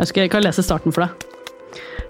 [0.00, 1.26] Jeg skal ikke lese starten for deg.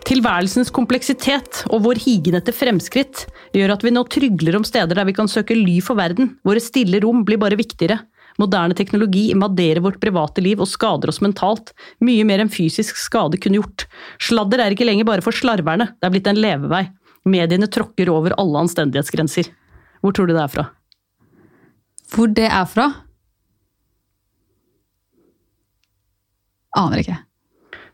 [0.06, 5.06] Tilværelsens kompleksitet og vår higen etter fremskritt gjør at vi nå trygler om steder der
[5.08, 6.36] vi kan søke ly for verden.
[6.46, 7.98] Våre stille rom blir bare viktigere.
[8.40, 11.74] Moderne teknologi invaderer vårt private liv og skader oss mentalt.
[12.00, 13.84] Mye mer enn fysisk skade kunne gjort.
[14.22, 16.86] Sladder er ikke lenger bare for slarverne, det er blitt en levevei.
[17.28, 19.50] Mediene tråkker over alle anstendighetsgrenser.
[20.00, 20.66] Hvor tror du det er fra?
[22.10, 22.86] Hvor det er fra?
[26.80, 27.18] Aner ikke.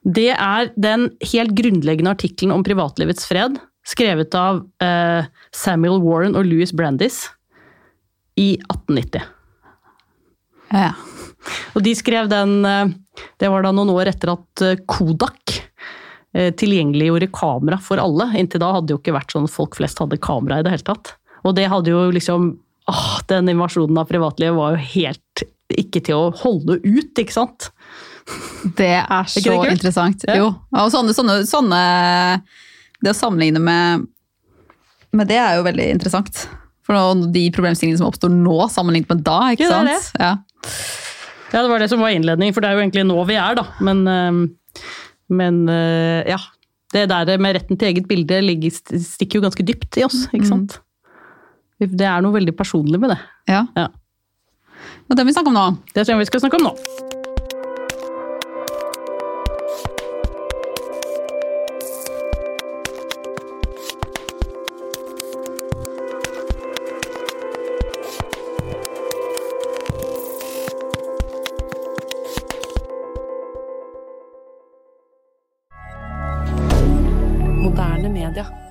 [0.06, 6.46] Det er den helt grunnleggende artikkelen om privatlivets fred, skrevet av eh, Samuel Warren og
[6.46, 7.24] Louis Brandis
[8.38, 9.24] i 1890.
[10.76, 10.92] Ja.
[11.74, 12.88] Og de skrev den eh,
[13.38, 15.54] Det var da noen år etter at eh, Kodak
[16.60, 18.28] tilgjengeliggjorde kamera for alle.
[18.36, 20.74] Inntil da hadde det jo ikke vært sånn at folk flest hadde kamera i det
[20.74, 21.14] hele tatt.
[21.46, 22.48] Og det hadde jo liksom
[22.90, 27.70] åh, Den invasjonen av privatlivet var jo helt ikke til å holde ut, ikke sant?
[28.78, 30.26] Det er så det interessant.
[30.28, 30.36] Ja.
[30.42, 30.50] Jo.
[30.76, 31.80] Og sånne, sånne, sånne
[33.02, 34.06] Det å sammenligne med,
[35.16, 36.44] med det er jo veldig interessant.
[36.86, 39.40] For nå, de problemstillingene som oppstår nå, sammenlignet med da.
[39.54, 39.98] ikke Ja, det det.
[40.04, 40.22] sant?
[40.22, 40.32] Ja.
[41.52, 43.54] Ja, det var det som var innledning, for det er jo egentlig nå vi er,
[43.58, 43.64] da.
[43.86, 44.82] Men, eh,
[45.28, 46.40] men eh, ja.
[46.94, 48.70] Det der med retten til eget bilde ligger,
[49.02, 50.78] stikker jo ganske dypt i oss, ikke sant?
[51.82, 53.20] Det er noe veldig personlig med det.
[53.50, 53.66] ja.
[53.76, 53.88] Ja.
[55.10, 55.66] Og det vi snakker om nå.
[55.92, 57.05] Det tror jeg vi skal snakke om nå.
[77.66, 78.65] Moderne media.